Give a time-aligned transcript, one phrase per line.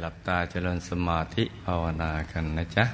[0.00, 2.84] หลับตาเจริญสมาธิภาวนากันนะจ๊ะ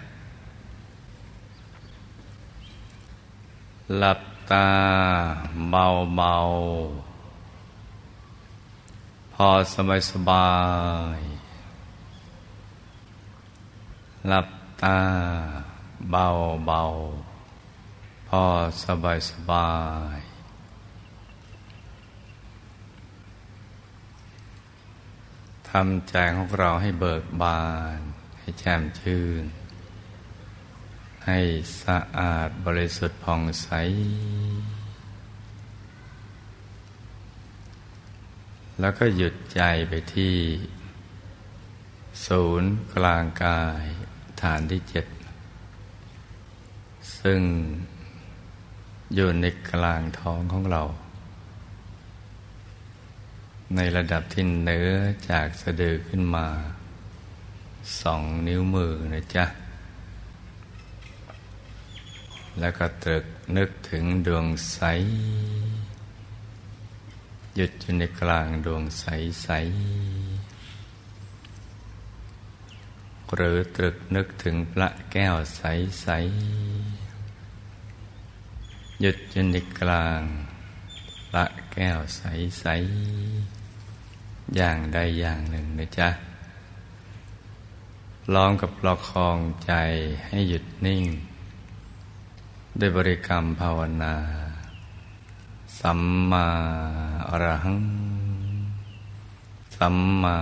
[3.99, 4.21] หลับ
[4.51, 4.69] ตา
[5.71, 6.37] เบาเบา
[9.35, 10.49] พอสบายสบา
[11.19, 11.21] ย
[14.29, 14.49] หลับ
[14.83, 14.99] ตา
[16.11, 16.27] เบา
[16.67, 16.83] เบา
[18.29, 18.43] พอ
[18.85, 19.69] สบายสบา
[20.17, 20.28] ย
[25.71, 27.65] ทำใจของเราให้เบิกบา
[27.97, 27.99] น
[28.39, 29.43] ให้แจ่มชื่น
[31.27, 31.39] ให้
[31.83, 33.69] สะอาดบริสุทธิ์ผ่องใส
[38.81, 40.35] แล้วก็หยุดใจไปที่
[42.27, 43.85] ศูนย์กลางกาย
[44.43, 45.07] ฐานที่เจ็ด
[47.19, 47.41] ซึ่ง
[49.15, 50.83] อยู่ในกลางท้องของเรา
[53.77, 54.91] ในระดับที่เหนือ
[55.31, 56.47] จากสะดือขึ้นมา
[58.01, 59.45] สองนิ้วมือนะจ๊ะ
[62.61, 63.25] แล้วก็ตรึก
[63.57, 64.81] นึกถึงดวงใส
[67.57, 69.05] หยุดอยู่ในกลางดวงใส
[69.43, 69.49] ใส
[73.35, 75.63] หรือตรึกนึกถึงพระแก้วใส
[76.03, 76.09] ใส
[79.01, 80.21] หยุดอยู่ในกลาง
[81.29, 82.23] พระแก้วใส
[82.61, 82.67] ใส
[84.57, 86.09] อย่างใดอย่างหนึ่งนะจ๊ะ
[88.35, 89.73] ล้อมกับประคองใจ
[90.27, 91.05] ให้หยุดนิ่ง
[92.79, 94.15] ด้วยบริกรรมภาวนา
[95.81, 96.01] สัม
[96.31, 96.47] มา
[97.29, 97.83] อรหัง
[99.77, 100.37] สัมมา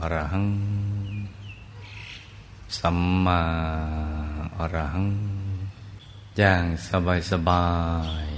[0.00, 0.48] อรหัง
[2.78, 3.40] สัมมา
[4.58, 5.08] อรหัง
[6.38, 7.66] อย่างสบายสบา
[8.24, 8.35] ย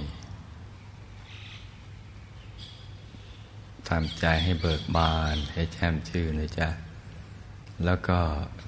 [3.88, 6.68] ทำใจให้เบิกบาน ให้แช่มชื่นนะจ๊ะ
[7.84, 8.18] แล้วก็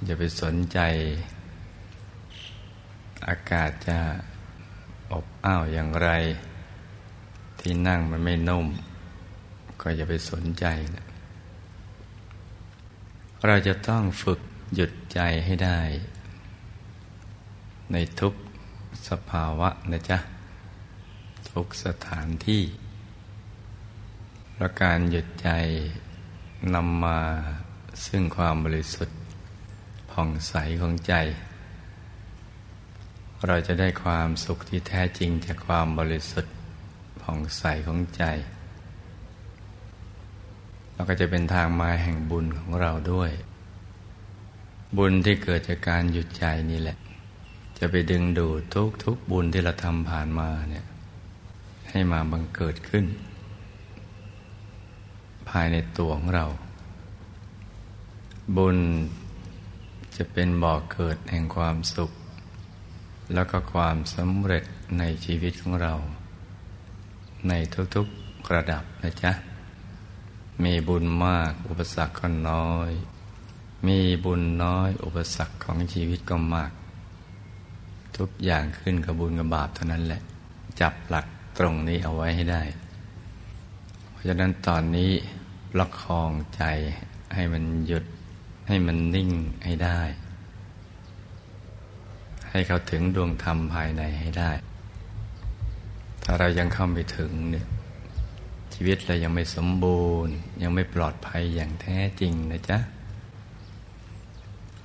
[0.04, 0.78] อย่าไปสนใจ
[3.28, 3.98] อากาศจะ
[5.12, 6.10] อบอ้าวอย่างไร
[7.60, 8.66] ที่นั่งมันไม่นุ่ม
[9.80, 10.64] ก็อย่าไปสนใจ
[10.94, 11.04] นะ
[13.46, 14.40] เราจะต้องฝึก
[14.74, 15.80] หยุดใจให้ได้
[17.92, 18.34] ในทุก
[19.08, 20.18] สภาวะนะจ๊ะ
[21.50, 22.62] ทุกสถานที่
[24.60, 25.50] และการหยุดใจ
[26.74, 27.20] นำมา
[28.06, 29.18] ซึ่งความบริสุทธิ์
[30.10, 31.14] ผ่องใสของใจ
[33.46, 36.54] เราจะได้ความสุขที่แท้จริงจากความบริสุทธิ์
[37.22, 38.24] ผ่องใสของใจ
[40.92, 43.30] เราก็จะเป็นทางมาแห่งบุญของเราด้วย
[44.96, 46.98] บุญที่เกิดจากการหยุดใจนี่แหละ
[47.78, 50.86] จะไปดึงดูดทุกทุกบุญที่เราทำผ่านมาเนี่ย
[51.90, 53.06] ให้มาบังเกิดขึ้น
[55.48, 56.46] ภายในตัวของเรา
[58.56, 58.78] บุญ
[60.16, 62.10] จะเป็นบ่อกเกิดแห่งความสุข
[63.34, 64.64] แล้วก็ความสำเร็จ
[64.98, 65.94] ในชีวิตของเรา
[67.48, 67.52] ใน
[67.94, 69.32] ทุกๆระดับนะจ๊ะ
[70.64, 72.90] มีบุญมากอุปสรรคก็น้อย
[73.86, 76.72] มีบุญน้อยอุปสรรคของชีวิตก็มาก
[78.16, 80.20] ทุกอย่างขึ้นกับบุญกับบาปเท่านั้นแหละ
[80.80, 81.26] จับหลัก
[81.58, 82.62] ตรงนี้เอาไว้ให้ได้
[84.20, 85.12] ราะฉะนั้นตอนนี้
[85.72, 86.62] ประคองใจ
[87.34, 88.04] ให้มันหยุด
[88.68, 89.30] ให้มันนิ่ง
[89.64, 90.00] ให้ได้
[92.50, 94.50] ให้เขาถึงดวงธรรมภายในให้ได้
[96.24, 97.66] ถ้าเรายังเข้าไม่ถึงเนี่ย
[98.74, 102.78] ชีวิตเรายังไม่สมบูรณ์ ยังไม่ปลอดภัยอย่างแท้จริงนะจ๊ะ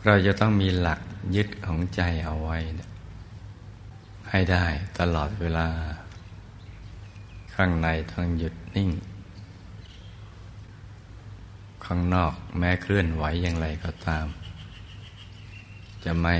[0.05, 0.99] เราจะต้องมีหลัก
[1.35, 2.89] ยึดของใจเอาไว้นะ
[4.29, 4.65] ให้ได้
[4.99, 5.67] ตลอดเวลา
[7.55, 8.89] ข้างในต้องหยุดนิ่ง
[11.85, 14.25] ข้างนอกแม้เคลื่อนไหวอย่างไรก็ตาม
[16.05, 16.35] จะไม่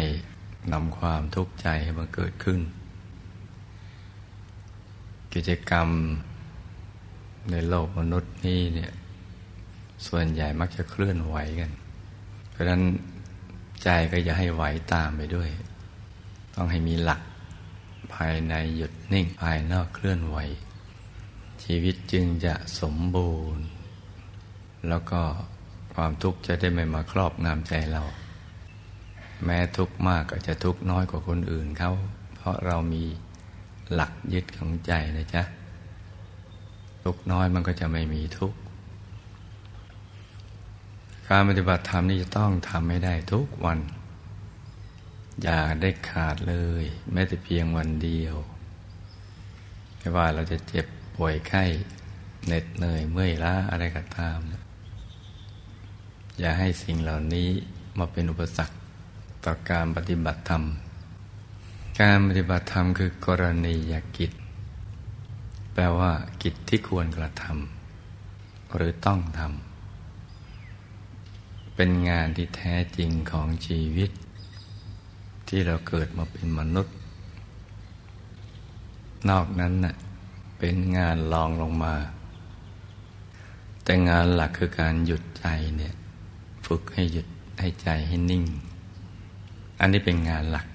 [0.71, 2.61] นำความทุกข์ใจให้มาเกิดขึ้น
[5.33, 5.89] กิจกรรม
[7.51, 8.91] ในโลกมนุษย์นี้เนี่ย
[10.07, 11.71] ส่วนใหญ่มักจะเคลื่อนไหวกัน
[12.49, 12.81] เพราะฉะนั้น
[13.83, 14.63] ใจก็จะให้ไหว
[14.93, 15.49] ตามไปด้วย
[16.55, 17.21] ต้องให้มีหลัก
[18.13, 20.37] ภายในหยุดนิ่งภายนอกเคลื่อนไหว
[21.63, 23.65] ชีวิตจึงจะสมบูรณ์
[24.89, 25.21] แล้วก็
[25.93, 28.03] ความทุกข์จะได้ไม่มาครอบงำใจเรา
[29.43, 31.91] แม้ทุกข์มากก็จะทุกข์น้อยกว่าคนอื่นเขา
[32.35, 33.03] เพราะเรามี
[33.93, 35.43] หลักยึดของใจนะจ๊ะ
[37.03, 38.57] ทุกน้อยมันก็จะไม่มีทุกข์
[41.29, 43.79] การปฏิบัติธรรมนี่จะต้องทำให้ได้ทุกวัน
[45.43, 48.35] อย่าได้ขาดเลย แม้แต่เพียงวันเดียว
[49.97, 50.85] ไม่ว่าเราจะเจ็บ
[51.15, 51.63] ป่วยไข้
[52.45, 54.64] เหน็ดเหนื่อยเมื่อยล้าอะไรก็ตามนะ
[56.39, 57.49] อย่าให้สิ่งเหล่านี้
[57.97, 58.75] มาเป็นอุปสรรค
[59.45, 60.63] ต่อการปฏิบัติธรรม
[62.01, 64.31] การปฏิบัติธรรมคือกรณียกิจ
[65.73, 66.11] แปลว่า
[66.43, 74.11] กิจที่ควรกระทำหรือต้องทำเป็นงานที่แท้จริงของชีวิต
[75.47, 76.95] ที่เราเกิดมาเป็นมนุษย์
[79.29, 79.95] นอกนั้นน่ะ
[80.59, 81.95] เป็นงานลองลงมา
[83.83, 85.45] แต่งานหลักคือการหยุดใจ
[85.77, 85.95] เนี่ย
[86.65, 87.27] ฝึกให้หยุด
[87.59, 88.43] ให้ใจให้นิ่ง
[89.79, 90.67] อันนี้เป็นงานหลัก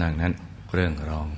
[0.00, 0.32] นังนั้น
[0.72, 1.28] เรื่องรอง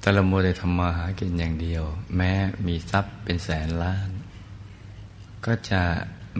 [0.00, 1.84] แต่ละมัวได้ทำมาหากินอย่างเดียว
[2.16, 2.32] แม้
[2.66, 4.10] มีทรัพย์เป็นแสนล้าน
[5.46, 5.82] ก็จะ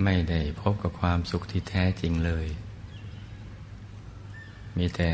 [0.02, 2.46] ไม่ได้พบกับความสุขที่แท้จริงเลย
[4.76, 5.12] มีแต่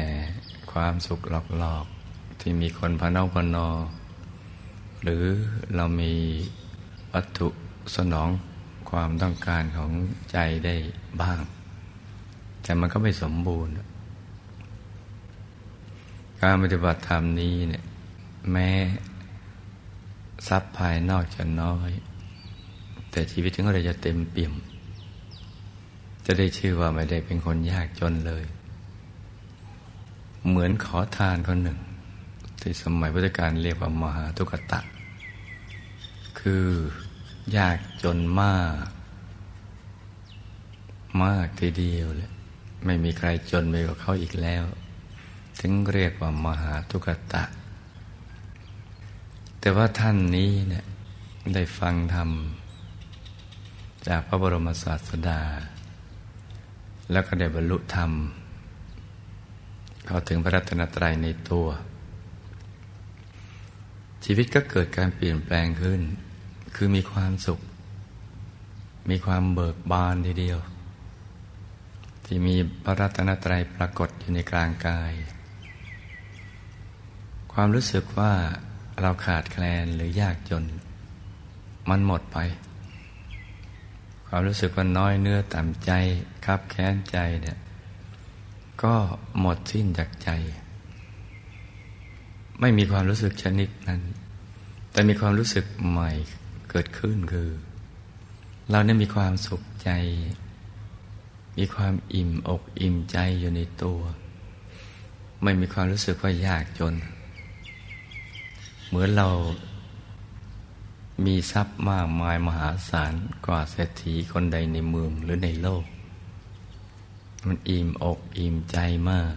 [0.72, 1.20] ความสุข
[1.58, 3.68] หลอกๆ ที่มีคนพนอพนอ
[5.02, 5.24] หรือ
[5.74, 6.14] เรามี
[7.12, 7.48] วัตถุ
[7.96, 8.30] สนอง
[8.96, 9.90] ความต้องการของ
[10.32, 10.74] ใจได้
[11.20, 11.38] บ้าง
[12.62, 13.72] แต่มันก็ไม่สมบูรณ์
[16.42, 17.84] การปฏิบัติธรรมนี้เนี่ย
[18.50, 18.70] แม้
[20.48, 21.90] ทรัพย์ภายนอกจะน้อย
[23.10, 24.54] แต่ชีวิตของเราจะเต็มเปี่ยม
[26.26, 28.44] จะได้ชื่อว่าไม่ได้เป็นคนยากจนเลย
[30.48, 31.78] เหมือนขอทานคนหนึ่ง
[32.60, 34.80] ที่สมัยพุทธกาลเรียกว่ามหาทุกตะ
[36.40, 36.66] คือ
[37.56, 38.88] ยากจนมาก
[41.22, 42.30] มากทีเดียวเลย
[42.84, 44.64] ไม่มีใครจนไปกว่าเขาอีกแล้ว
[45.60, 47.44] ถึงเรียกว่ามหาทุกตะ
[49.60, 50.84] แต่ว่าท่านนี้เนี่ย
[51.54, 52.30] ได้ฟังธรรม
[54.06, 55.40] จากพระบรมศาสดา
[57.10, 58.10] แล้วก็ได้บรรลุธรรม
[60.06, 61.66] เขาถึงพระรัตนตรัยในตัว
[64.24, 66.00] ชีวิตก็เกิดการเปลี่ยนแปลงขึ้น
[66.76, 67.60] คือมีความสุข
[69.10, 70.58] มีความเบิกบานทีเดียว
[72.24, 72.54] ที่มี
[72.84, 75.12] พระรัตนตรัยปรากฏอยู่ในกลางกาย
[77.52, 78.32] ความรู้สึกว่า
[79.00, 80.64] เราขาดแคลนหรือยากจน
[81.88, 82.38] มันหมดไป
[84.26, 85.92] ความรู้สึกว่าน้อยเนื้อต่ำใจ
[86.44, 87.58] คับแค้นใจเนี่ย
[88.82, 88.94] ก็
[89.40, 90.30] หมดสิ้นจากใจ
[92.60, 94.02] ไม่มีความรู้สึกชนิดนั้น
[94.92, 96.10] แต่มีความรู้สึกใหม่
[96.72, 97.50] เกิดขึ้นคือ
[98.70, 99.90] เราเนี่ยมีความสุขใจ
[101.58, 104.00] มีความอิ่มอกอิ่มใจอยู่ในตัว
[105.42, 106.94] ไม่มีความรู้สึกว่ายากจน
[108.86, 109.28] เหมือนเรา
[111.24, 113.12] มีทรัพย์มากมายมหาศาล
[113.46, 115.84] กว่าเศรษฐีคนใดในเมืองหรือในโลก
[117.46, 118.76] มันอิ่มอกอิ่มใจ
[119.10, 119.34] มาก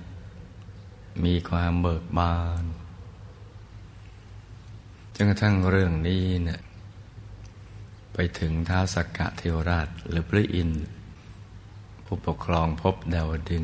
[1.25, 2.63] มีความเบิกบาน
[5.15, 6.61] จนกระทั่งเรื่องนี้เนะี่ย
[8.17, 10.83] ไปถึงท้าสักกะเทวราชหรือพระอินทร์
[12.05, 13.63] ผู้ปกครองพบดาวดึง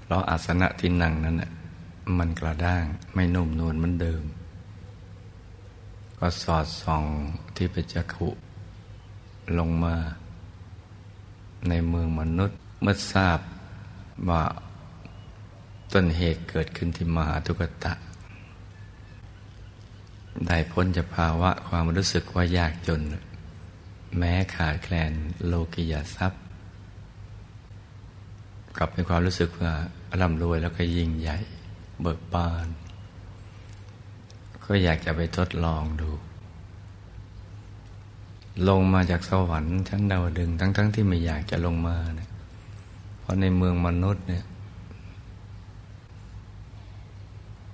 [0.00, 1.36] เพราะอาสนะที่นั่งนั้น
[2.18, 2.84] มันกระด้าง
[3.14, 4.22] ไม่นุ่มนวลเหมือนเดิม
[6.18, 7.04] ก็สอดส่อง
[7.56, 8.28] ที่ปจักขุ
[9.58, 9.96] ลงมา
[11.68, 13.38] ในเมืองมนุษย์เมื่อทราบ
[14.28, 14.42] ว่า
[15.92, 17.92] ต้นเหตุเกิดขึ้นที่มหาทุกตะ
[20.44, 23.00] ได้พ้นจากภาวะความรู้สึกว่ายากจน
[24.18, 25.12] แม้ขาดแคลน
[25.46, 26.42] โลกิยาทรัพย์
[28.76, 29.72] กลับมีความรู้สึกว่า
[30.20, 31.36] ร่ำรวยแล้วก็ยิ่งใหญ่
[32.00, 32.66] เบิกบาน
[34.64, 36.10] ก็อยากจะไปทดลองดู
[38.68, 42.28] ลงมาจากสวรรค์ชั้นดาวดึงทั้งๆทที่ไม่อยากจะลงมาเนะ
[43.20, 44.44] เพราะในเมืองมนุษย์เนี่ย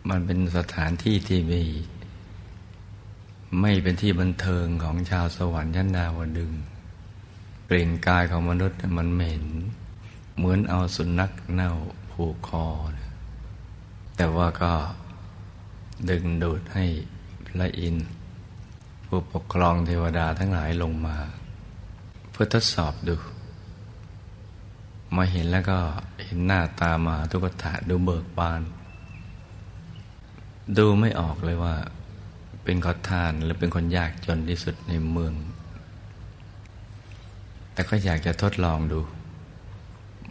[0.08, 1.62] มันเป็นสถานที่ที่มี
[3.60, 6.52] ไม่เป็นที่บันเทิงของชาวสวรรค์ชั้นดาวดึง
[7.68, 9.44] กลิ่นกายของมนุษย์มันเหม็น
[10.36, 11.72] เหมือนเอาสุนัขเน่า
[12.10, 12.66] ผูกคอ
[14.16, 14.72] แต่ว่าก็
[16.10, 16.84] ดึงดูดให้
[17.46, 18.06] พระอินทร์
[19.06, 21.16] ผู้ปกครองเทวดาทั้งหลายลงมา
[22.30, 23.14] เพื่อทดสอบดู
[25.16, 25.78] มาเห็นแล้วก็
[26.22, 28.62] เห็นหน้าตามาทุกตะดูเบิกบาน
[30.78, 31.76] ดูไม่ออกเลยว่า
[32.62, 35.34] เป็นขอทานหรือเป็นคนยากจนที่สุดในเมือง
[37.72, 39.00] แต่ก็อยากจะทดลองดู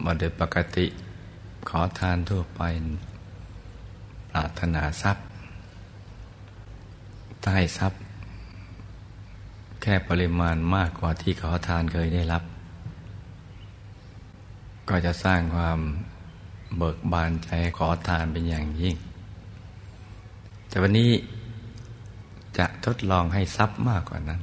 [0.04, 0.86] มาโดยปกติ
[1.68, 2.60] ขอทานทั่วไป
[4.30, 5.24] ปรารถนาทรัพย์
[7.42, 8.00] ถ้าให้ทรัพย์
[9.82, 12.42] แค่ปริมาณมากกว่าที่ขอทานเคยได้รับ
[14.88, 15.78] ก็จะสร้างความ
[16.78, 18.96] เบิกบานใจขอทานเป็นอย่างยิ่ง
[20.68, 21.10] แต่วันนี้
[22.58, 24.40] จะทดลองให้ทรัพย์มากกว่านั้น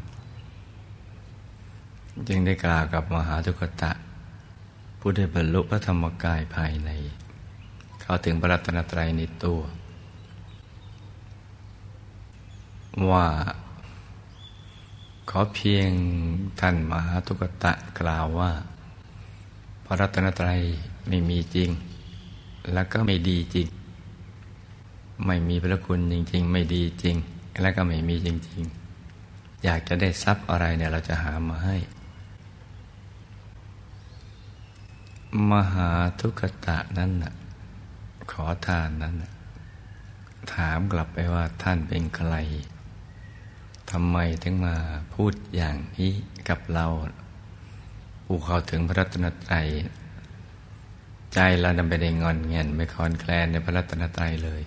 [2.27, 3.91] จึงได้กล่าวกับมหาทุกตะ
[4.99, 6.89] ผู้ได้บรรลุพระธรรมกายภายใน
[8.01, 9.61] เข้าถึงพระรัตนตรัยในตัว
[13.11, 13.27] ว่า
[15.29, 15.89] ขอเพียง
[16.59, 18.51] ท่านมหาทุกตะกล่าวว่า
[19.85, 20.61] พระรัตนตรัย
[21.07, 21.69] ไม่มีจริง
[22.73, 23.67] แล้วก็ไม่ดีจริง
[25.25, 27.17] ไม่มีพระคุณจริง ๆ ไม่ดีจริง
[27.61, 28.63] แล้วก็ไม่มีจริง
[29.13, 31.77] ๆ อยากจะได้ทรัพย์อะไรเนี่ยเราจะหามาให้
[35.51, 35.89] มหา
[36.19, 37.33] ทุกตะนั้นน่ะ
[38.31, 39.31] ขอทานนั้นน่ะ
[40.53, 42.35] ถามกลับไปว่าท่านเป็นใคร
[43.91, 44.75] ทำไมถึงมา
[45.13, 46.11] พูดอย่างนี้
[46.49, 46.85] กับเรา
[48.25, 49.67] ผู้เข้าถึงพระรัตนตรัย
[51.33, 54.61] ใจเราดำไปได้งอนเงียนไม่คอนแคลนในพระรัตนตรัยเลย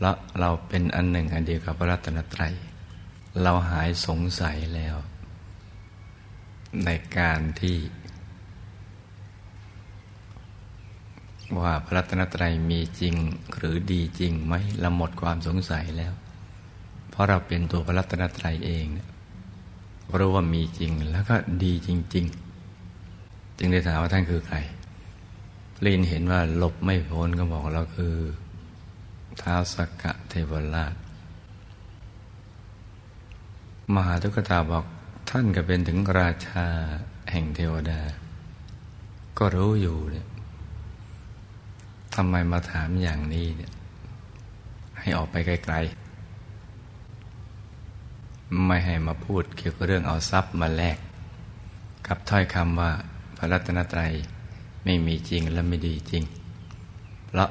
[0.00, 2.54] แล้วเราเป็นอันหนึ่งอันเดียวกับพระรัตนตรัย
[3.42, 4.96] เราหายสงสัยแล้ว
[6.84, 7.76] ในการที่
[11.62, 13.14] ว่าพระรัตนตรัยมีจริง
[13.56, 16.12] หรือดีจริงไหมเราหมดความสงสัยแล้ว
[17.10, 18.86] เพราะเราเป็นตัวพระรัตนตรัยเอง
[20.18, 22.26] รู้ว่ามีจริงแล้วก็ดีจริง
[22.92, 24.58] ๆ จึงได้ถามว่าท่านคือใคร
[25.86, 28.14] ลินเห็นว่าหลบไม่พ้นก็บอกเราคือ
[29.42, 30.94] ท้าวสกกะเทวราช
[33.94, 34.84] มหาทุกตาบอก
[35.30, 36.66] ท่านก็เป็นถึงราชา
[37.30, 38.00] แห่งเทวดา
[39.38, 40.26] ก็รู้อยู่เนี่ย
[42.14, 43.72] ทำไมมาถามอย่างนี้เนี่ย
[44.98, 50.98] ให้ออกไปไกลๆ ไม่ให้มาพูดเกี่ยวกับเรื่องเอาทรัพย์มาแลก
[52.06, 52.90] กับถ้อยคำว่า
[53.36, 54.12] พระรัตนตรัย
[54.84, 56.24] ไม่มีจริงและไม่ดีจริง
[57.26, 57.50] เพราะ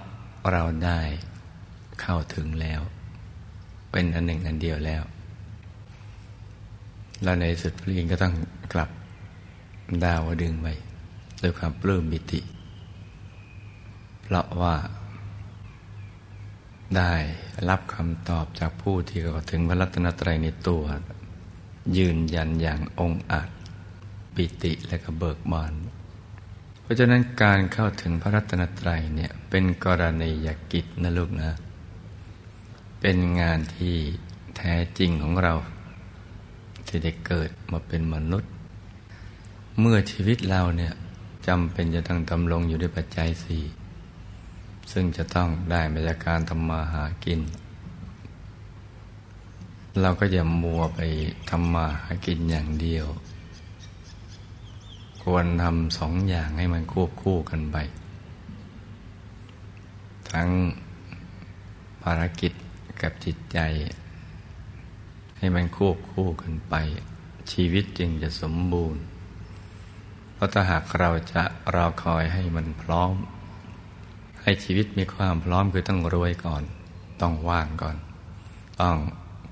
[0.51, 0.99] เราได้
[2.01, 2.81] เข้าถึงแล้ว
[3.91, 5.03] เป็นอันหนึ่งอันเดียวแล้ว
[7.23, 8.33] แล้วในสุดพระอินก็ต้อง
[8.73, 8.89] กลับ
[10.03, 10.67] ดาวดึงไป
[11.41, 12.41] ด้วยความปลื้มบิติ
[14.23, 14.75] เพราะว่า
[16.97, 17.13] ได้
[17.69, 20.83] รับคำตอบจากผู้ที่เข้าถึงพระรัตนตรัยในตัว
[21.97, 23.49] ยืนยันอย่างองอาจ
[24.35, 25.73] ปิติและก็เบิกบาน
[26.81, 31.57] เพราะฉะนั้นการเข้าถึงพระรัตนตรัยเนี่ยเป็นกรณียกิจนะลูกนะ
[33.07, 33.95] เป็นงานที่
[34.57, 35.53] แท้จริงของเรา
[36.87, 38.51] ที่ได้เกิดมาเป็นมนุษย์
[39.79, 40.93] เมื่อชีวิตเราเนี่ย
[41.47, 43.63] จำเป็นจะต้องดำรงอยู่ด้วยปัจจัยสี่
[44.91, 47.41] ซึ่งจะต้องได้มาจากการทำมาหากิน
[50.01, 50.99] เราก็อย่ามัวไป
[51.49, 53.05] ทำมาหากินอย่างเดียว
[55.23, 57.77] ควรทำสองอย่างให้มันควบคู่กันไป
[60.31, 60.49] ทั้ง
[62.03, 62.53] ภารกิจ
[63.01, 63.59] กับจิตใจ
[65.37, 66.75] ให้มันควบคู่กันไป
[67.51, 69.03] ชีวิตจึงจะสมบูรณ์
[70.33, 71.43] เพราะถ้าหากเราจะ
[71.75, 73.13] รอคอยให้มันพร้อม
[74.41, 76.63] ให้ชีวิตมีความพร้อมคือต้องรวยก่อน
[77.21, 77.97] ต้องว่างก่อน
[78.81, 78.95] ต้อง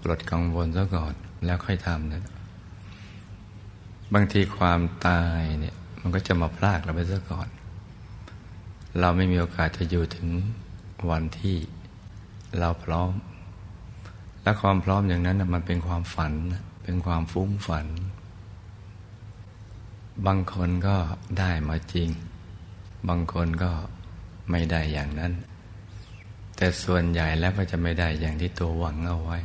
[0.01, 1.13] ปลดกังวลซะก่อน
[1.45, 2.23] แล้วค่อยทำนะ
[4.13, 7.47] บางทีความตายเนี่ยมันก็จะมาพลากเราไปซะก่อน
[8.99, 10.29] เราไม่มีโอกาสจะอยู่ถึง
[11.09, 11.57] วันที่
[12.59, 13.11] เราพร้อม
[14.43, 16.33] และความพร้อมอย่างนั้นมันเป็นความฝัน
[16.83, 17.87] เป็นความฟุ้งฝัน
[20.25, 20.95] บางคนก็
[21.39, 22.09] ได้มาจริง
[23.09, 23.71] บางคนก็
[24.51, 25.33] ไม่ได้อย่างนั้น
[26.55, 29.37] แต่ส่วนใหญ่แล้วก็จะไม่ได้อย่างที่ตัวหวังเอาไว้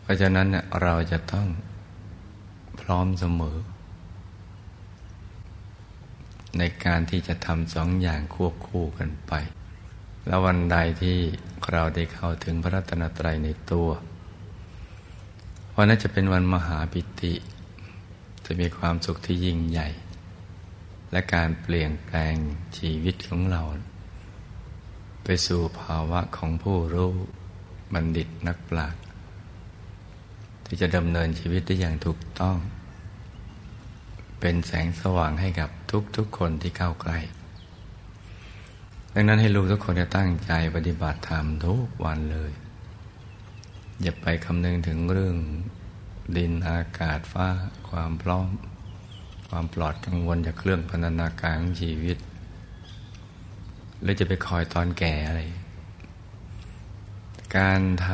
[0.00, 0.48] เพราะฉะนั้น
[0.82, 1.48] เราจะต้อง
[2.80, 3.58] พร้อมเสมอ
[6.58, 9.32] ในการที่จะทำสองอย่างควบคู่กันไป
[10.26, 11.18] แล้ววันใดที่
[11.72, 13.88] เราได้เข้าถึงพระรัตนตรัยในตัว
[15.76, 17.34] วันนั้นจะเป็นวันมหาปิติ
[18.46, 19.88] จะมีความสุขที่ยิ่งใหญ่
[21.12, 22.34] และการเปลี่ยนแปลง
[22.78, 23.62] ชีวิตของเรา
[25.24, 27.12] ไปสู่ภาวะของผู้รู้
[27.94, 29.02] บัณฑิตนักปราชญ์
[30.66, 32.56] ที่จะดำเนินชีวิตได้อย่างถูกต้อง
[34.40, 35.70] เป็นแสงสว่างให้กับ
[36.16, 37.18] ทุกๆคนที่เข้าใกล้
[39.14, 42.52] ดังนั้นให้ลูกทุกคนจะตั้งใจปฏิบัติธรรมทุกวันเลย
[44.02, 45.36] อย่าไปคำนึงถึงเรื่อง
[46.36, 47.48] ดินอากาศฟ้า
[47.88, 48.48] ความพร้อม
[49.48, 52.18] ความปลอดกังวลจากเครื่องพันธนาการของชีวิต
[54.00, 55.40] หรือจะไปคอยตอนแก่อะไร
[57.56, 58.08] การท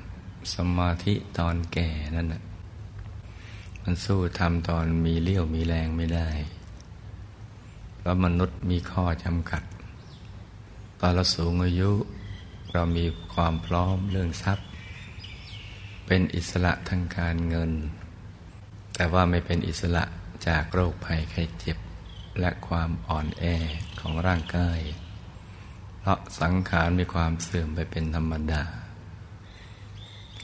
[0.00, 2.42] ำสมาธิตอนแก่นั่นน่ะ
[3.82, 6.28] มันสู้ทำตอนมีเลี้ยวมีแรงไม่ได้
[7.98, 9.62] เพราะมนุษย์มีข้อจำกัด
[11.04, 11.90] ตอนเราสูงอายุ
[12.72, 13.04] เรามี
[13.34, 14.66] ความพร้อมเรื่องทรัพย์
[16.06, 17.72] เป็นอิสระทางการเงิน
[18.94, 20.04] แต่ว่าไม่เป็นอิสระ
[20.48, 21.78] จากโรคภัยไข้เจ็บ
[22.40, 23.44] และความอ่อนแอ
[24.00, 24.80] ของร่างกาย
[25.98, 28.64] เพราะสังขารมีความเสื่อมไปเป็นธรรมดา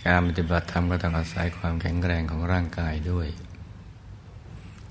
[0.07, 3.29] การปฏิบัติธรรมก็ต้องอาศัยความแข็งแรงของร่างกายด้วย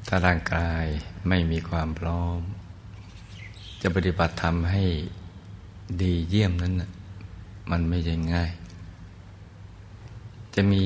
[0.07, 0.85] ถ้าร่างกาย
[1.27, 2.39] ไม่มีความพร้อม
[3.81, 4.85] จะปฏิบัติธรรมให้
[6.01, 6.73] ดีเยี่ยมนั้น
[7.71, 8.51] มันไม่ใช่ง่าย
[10.55, 10.83] จะมี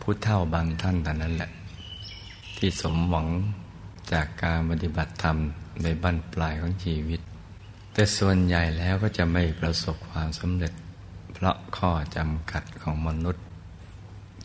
[0.00, 1.50] ผู้เท่าบางท่านแต่นั้นแหละ
[2.56, 3.28] ที่สมหวัง
[4.12, 5.36] จากการปฏิบัติธรรม
[5.82, 7.20] ในบั้นปลายของชีวิต
[7.92, 10.72] แต่ส่วนใหญ่แล้วก็จะไม่ประสบความสำเร็จ
[11.34, 13.44] เพราะข้อจำกัดของมนุษย์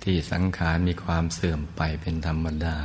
[0.04, 2.78] ที่สังขารมีความเสื่อมไปเป็นธรรมดา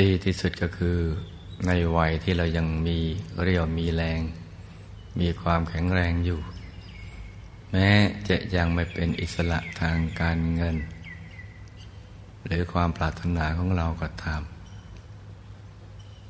[0.00, 0.98] ดีที่สุดก็คือ
[1.66, 2.98] ในวัยที่เรายังมี
[3.42, 4.20] เรี่ยวมีแรง
[5.18, 6.40] มีความแข็งแรงอยู่
[7.70, 7.88] แม้
[8.28, 10.76] จะยังไม่เป็นอิสระทางการเงิน
[12.46, 14.42] หรือความปรารถนาของเราก็ตาม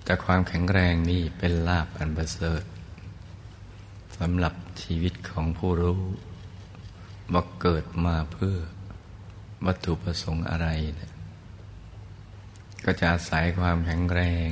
[0.04, 2.62] แต่ความแข็งแรงนี่เป็นลาภอันประเสริฐ
[4.18, 6.00] สำหรับชีวิตของผู้รู้
[7.32, 8.56] ว่าเกิดมาเพื่อ
[9.66, 10.68] วัตถุประสงค์อะไร
[11.00, 11.12] นะ
[12.84, 14.50] ก็จะอาศัยความแข็งแรง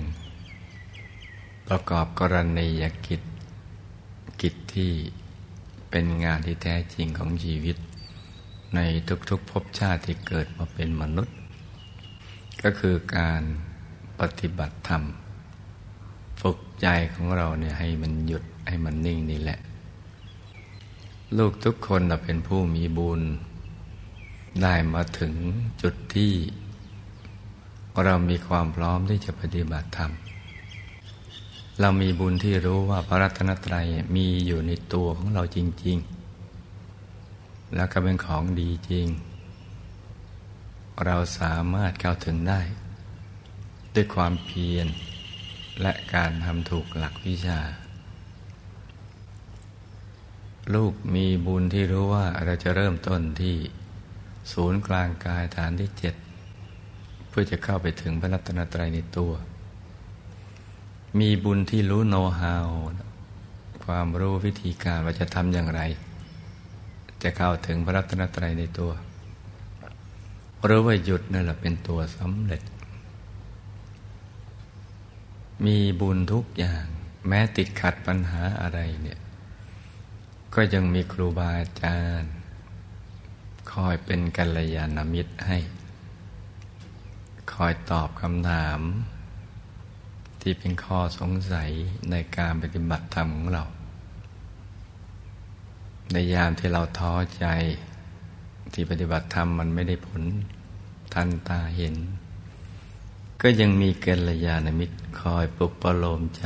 [1.69, 3.21] ประกอบกรณียกิจ
[4.43, 4.93] กิจที่
[5.91, 7.77] เป็นงานที่แท้จริงของชีวิต
[8.75, 8.81] ใน
[9.31, 11.37] ทุกๆภพชาติที่เกิดมาเป็นมนุษย์
[12.63, 13.43] ก็คือการ
[14.21, 15.03] ปฏิบัติธรรม
[16.41, 19.59] ฝึกใจของเราเนี่ยให้มันหยุดให้มันนิ่งนี่แหละ
[21.39, 23.21] ลูกทุกคนเราเป็นผู้มีบุญ
[24.63, 25.35] ได้มาถึง
[25.83, 26.33] จุดที่
[28.05, 30.13] เรามีความพร้อมที่จะปฏิบัติธรรม
[31.81, 33.87] เรามีบุญที่รู้ว่าพระรัตนตรัย
[34.17, 35.99] มีอยู่ในตัวของเราจริง
[36.87, 39.07] ๆ แล้วก็เป็นของดีจริง
[41.05, 42.61] เราสามารถเข้าถึงได้
[43.95, 44.87] ด้วยความเพียร
[45.81, 47.61] และการทำถูกหลักวิชา
[50.75, 53.57] ลูกมีบุญที่รู้ว่าเราจะเริ่มต้นที่
[54.53, 56.15] ศูนย์กลางกายฐานที่เจ็ด
[57.29, 59.33] เพื่อจะเข้าไปถึงพระรัตนตรัยในตัว
[61.19, 62.69] มีบุญที่รู้โน้ตฮาว
[63.85, 65.81] ความรู้วิธีการว่าจะทำอย่างไร
[67.23, 68.93] จะเข้าถึงพระรัตนตรัยในตัว
[70.61, 72.63] หรู้ว่าหยุดนั่นแหละเป็นตัวสำเร็จ
[75.65, 76.85] มีบุญทุกอย่าง
[77.29, 79.19] แม้ติดขัดปัญหาอะไรเนี่ย
[80.55, 82.33] ก็ยังมีครูบาอาจารย์
[83.73, 85.59] คอยเป็นกัลยาณมิตรให้
[87.53, 88.81] คอยตอบคำถาม
[90.41, 91.71] ที่เป็นข้อสงสัย
[92.11, 93.65] ในการปฏิบัติธรรมของเรา
[96.13, 97.47] ในยามที่เราท้อใจ
[98.73, 100.23] ที่ปฏิบัติธรรมมันไม่ได้ผล
[101.15, 101.95] ทันตาเห็น
[103.43, 106.45] ก็ยังมีกัลยาณมิตรคอยปลุกประโลมใจ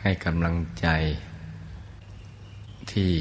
[0.00, 0.88] ให้กำลังใจ
[2.92, 3.12] ที่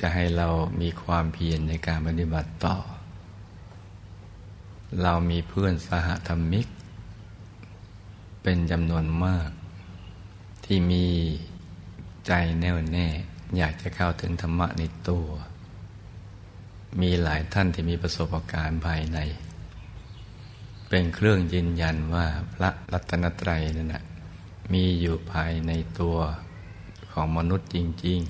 [0.00, 0.48] จะให้เรา
[0.80, 2.76] มีความเพียรในการปฏิบัติต่อ
[5.02, 6.66] เรามีเพื่อนสหธรรมิก
[8.42, 9.50] เป็นจำนวนมาก
[10.64, 11.06] ที่มี
[12.26, 13.06] ใจแน่วแน่
[13.56, 15.26] อยากจะเข้าถึงธรรมะในตัว
[17.00, 19.18] มีหลายท่านที่มีประสบการณ์ภายใน
[20.88, 24.04] เป็นเครื่องยืนยันว่าพระรัตนตรัยนั่นแหะ
[24.72, 26.16] มีอยู่ภายในตัว
[27.12, 27.76] ของมนุษย์จ
[28.06, 28.20] ริง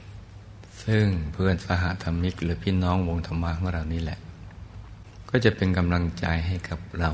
[0.00, 4.18] ๆ ซึ่งเพื่อนสหธรรมิก หรือพี่น้องวงธรรมะของเรานี่แหละ
[5.30, 7.10] ก็จะเป็นกำลังใจให้กับเรา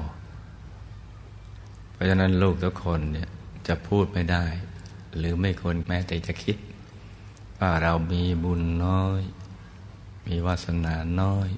[2.02, 3.28] ราะฉะนั้นลูกทุกคนเนี่ย
[3.68, 4.44] จะพูดไม่ได้
[5.16, 6.56] หรือไม่ควรแม้แต่จะคิด
[7.58, 9.20] ว่าเรามีบุญน้อย
[10.26, 11.48] มีวาสนาน้อย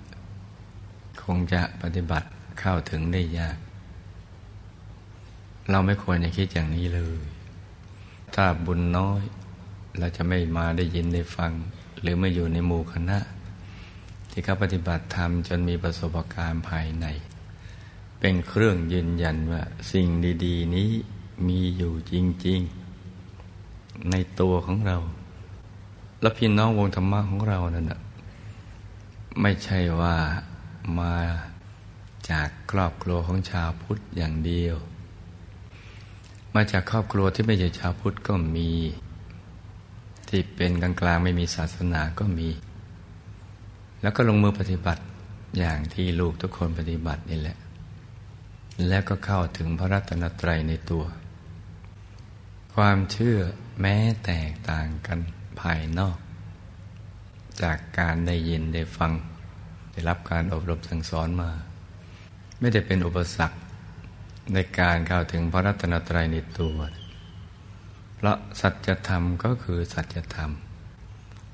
[1.23, 2.29] คงจะปฏิบัติ
[2.61, 3.59] เข้าถึงได้ยาก
[5.71, 7.21] เราไม่ควรจะคิดอย่างนี้เลย
[8.35, 9.23] ถ้าบุญน้อย
[9.99, 11.53] เราจะไม่มาได้ยินได้ฟัง
[12.01, 13.19] หรือไม่อยู่ในหมู่คณะ
[14.31, 17.07] ที่เขาปฏิบัติธรรมจนมีประสบการณ์ภายใน
[18.27, 20.07] เป็นเครื่องยืนยันว่า สิ่ง
[20.45, 20.91] ดี ๆ นี้
[21.47, 22.15] มีอยู่จ
[22.47, 22.61] ริง
[23.35, 24.97] ๆ ในตัวของเรา
[26.21, 28.01] และพี่น้องวงธรรมะของเรานั่นนะ
[29.41, 30.17] ไม่ใช่ว่า
[30.99, 31.15] มา
[32.31, 34.77] จากครอบครัวของชาวพุทธอย่างเดียว
[36.55, 38.71] มาจากครอบครัวที่ไม่ใช่ชาวพุทธก็มี
[40.29, 42.49] ที่เป็นกลางๆไม่มีศาสนาก็มี
[44.03, 45.03] แล้วก็ลงมือปฏิบัติ
[45.59, 47.59] อย่างที่ลูกทุกคนปฏิบัตินี่แหละ
[48.89, 51.05] แล้วก็เข้าถึงพระรัตนตรัยในตัว
[52.75, 53.39] ความเชื่อ
[53.81, 55.19] แม้แตกต่างกัน
[55.61, 56.19] ภายนอก
[57.63, 59.13] จากการได้ยินได้ฟัง
[59.93, 61.51] ได้รับการอบรมสั่งสอนมา
[62.59, 63.59] ไม่ได้เป็นอุปสรรค
[64.53, 66.77] ในการเข้าถึงพระรัตนตรัยในตัว
[68.17, 70.51] เพราะสัจธรรมก็คือสัจธรรม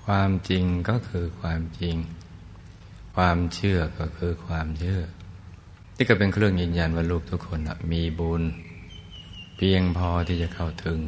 [0.05, 1.97] ความจริงก็คือความจริง
[3.15, 5.03] ความเชื่อก็คือความเชื่อ
[6.03, 7.61] ที่ก็เป็นเครื่องยืนยันว่าลูกทุกคน
[7.93, 8.43] มีบุญ
[9.57, 11.01] เพียงพอที่จะเข้าถึง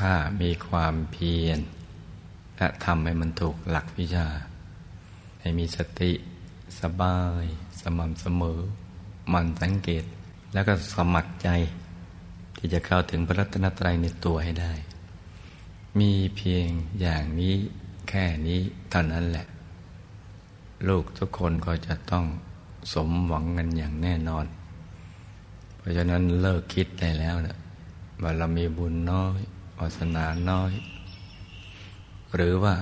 [0.00, 1.58] ถ้ามีความเพียร
[2.56, 4.28] และทำให้มันถูกหลักวิชา
[5.40, 6.12] ให้มีสติ
[6.80, 7.44] สบาย
[7.80, 8.60] สม่ำเสมอ
[9.32, 10.04] มันสังเกต
[10.52, 11.48] แล้วก็สมัครใจ
[12.56, 14.72] ที่จะเข้าถึงพระรัตนตรัยในตัวให้ได้
[16.00, 16.66] มีเพียง
[17.00, 17.54] อย่างนี้
[18.08, 19.46] แค่นี้เท่านั้นแหละ
[20.88, 22.26] ลูกทุกคนก็จะต้อง
[22.92, 24.46] สมหวังกันอย่างแน่นอน
[25.78, 27.56] เพราะฉะนั้นเลิกคิดได้แล้วนะ
[28.22, 29.40] ว่าเรามีบุญน้อย
[29.78, 30.72] วาสนาน้อย
[32.34, 32.74] หรือว่า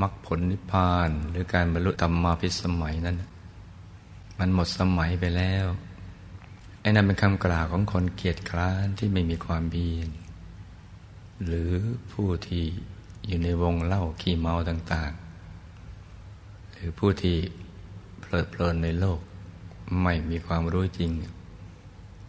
[0.00, 3.16] มรรคผลนิพพาน หรือการบรรลุธรรมาภิสมัยนั้น
[4.38, 5.66] มันหมดสมัยไปแล้ว
[6.80, 10.10] ไอ้นั่นเป็นคำกล่าวของคนเกียจคร้านที่ไม่มีความเพียร
[11.46, 11.70] หรือ
[12.12, 12.64] ผู้ที่
[13.26, 15.12] อยู่ในวงเล่าขี้เมาต่าง
[15.92, 17.36] ๆ หรือผู้ที่
[18.32, 19.20] ลิดเพลินในโลก
[20.02, 21.10] ไม่มีความรู้จริง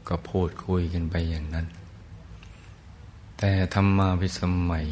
[0.08, 1.68] ก็พูดคุยกันไปอย่างนั้น
[3.38, 4.90] แต่ธรรมาพิสมัย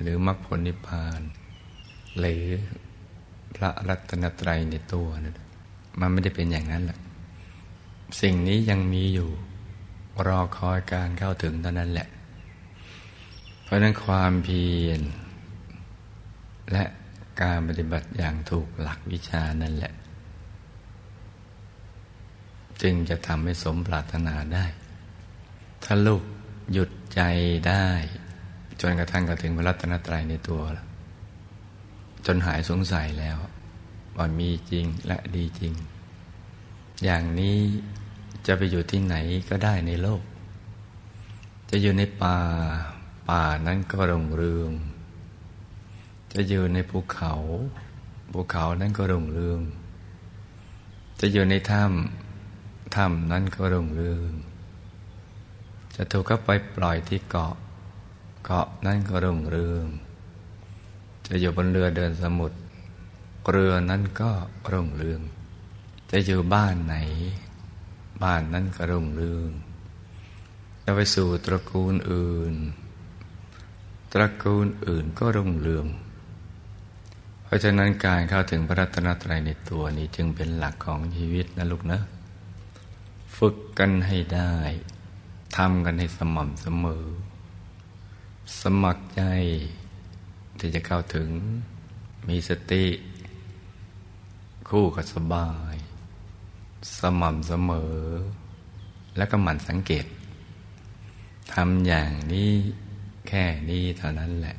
[0.00, 1.20] หรือมรรคผลนิพพาน
[2.18, 2.44] หรือ
[3.56, 5.36] พระรัตนตรัยในตัวนะ
[6.00, 6.98] มันไม่ได้เป็นอย่างนั้นแหละ
[8.20, 9.30] สิ่งนี้ยังมีอยู่
[10.26, 12.08] รอคอยการเข้าถึงเท่านั้นแหละ
[13.62, 15.00] เพราะนั้นความเพียร
[16.72, 16.84] และ
[17.42, 19.92] การปฏิบัติอย่างถูกหลักวิชานั่นแหละ
[22.82, 24.66] จึงจะทำให้สมปรารถนาได้
[25.84, 26.22] ถ้าลูก
[26.72, 27.20] หยุดใจ
[27.68, 27.86] ได้
[28.80, 30.62] จนกระทั่งกระถึงพระรัตนตรัยในตัว
[32.26, 33.36] จนหายสงสัยแล้ว
[34.16, 35.72] ว่ามีจริงและดีจริง
[37.04, 37.58] อย่างนี้
[38.46, 39.16] จะไปอยู่ที่ไหน
[39.48, 40.22] ก็ได้ในโลก
[41.70, 42.38] จะอยู่ในป่า
[43.28, 44.70] ป่านั้นก็รุ่งเรือง
[46.32, 47.34] จะอยู่ในภูเขา
[48.32, 49.60] ภูเขานั้นก็รุ่งเรือง
[51.20, 52.25] จะอยู่ในถ้ำ
[52.94, 54.32] ถ้ำนั้นก็รุ่งเรือง
[55.94, 57.54] จะถูกก็ไปปล่อยที่เกาะ
[58.44, 59.86] เกาะนั้นก็รุ่งเรือง
[61.26, 62.58] จะอยู่บนเรือเดินสมุทร
[63.50, 64.30] เรือนั้นก็
[64.72, 65.20] รุ่งเรือง
[66.10, 66.94] จะอยู่บ้านไหน
[68.22, 69.50] บ้านนั้นก็รุ่งเรือง
[70.82, 72.54] จะไปสู่ตระกูลอื่น
[74.12, 75.86] ตระกูลอื่นก็รุ่งเรือง
[77.44, 82.00] เพราะฉะนั้นการเข้าถึงพระรัตนตรัยในตัวนี้จึงเป็นหลักของชีวิตนะลูกนะ
[83.36, 84.54] ฝึกกันให้ได้
[85.56, 87.06] ทำกันให้สม่ำเสมอ
[88.60, 89.22] สมัครใจ
[90.58, 91.28] ที่จะเข้าถึง
[92.28, 92.86] มีสติ
[94.68, 95.74] คู่กับสบาย
[97.00, 97.96] สม่ำเสมอ
[99.16, 100.06] แล้วก็หมั่นสังเกต
[101.52, 102.52] ทำอย่างนี้
[103.28, 104.56] แค่นี้เท่านั้นแหละ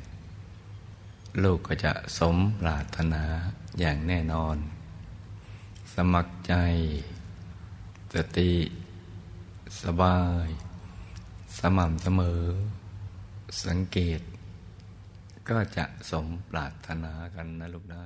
[1.44, 3.24] ลูกก็จะสมปรารถนา
[3.80, 4.58] อย่างแน่นอน
[5.94, 6.56] สมัครใจ
[8.38, 8.52] ติ
[9.84, 10.48] สบาย
[11.60, 12.42] สม่ำเสมอ
[13.66, 14.22] สังเกต
[15.50, 18.02] ก็จะสมปรารถนากันนะลูกนะ